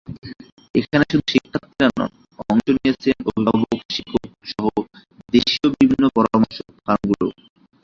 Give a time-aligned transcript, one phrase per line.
[0.75, 2.11] এখানে শুধু শিক্ষার্থীরা নন,
[2.49, 4.65] অংশ নিয়েছেন অভিভাবক, শিক্ষকসহ
[5.33, 7.31] দেশীয় বিভিন্ন পরামর্শক ফার্মগুলোও।